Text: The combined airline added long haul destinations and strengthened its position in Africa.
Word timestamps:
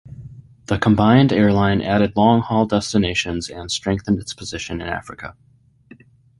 The 0.65 0.79
combined 0.79 1.31
airline 1.31 1.79
added 1.83 2.13
long 2.15 2.41
haul 2.41 2.65
destinations 2.65 3.51
and 3.51 3.69
strengthened 3.71 4.17
its 4.19 4.33
position 4.33 4.81
in 4.81 4.87
Africa. 4.87 5.35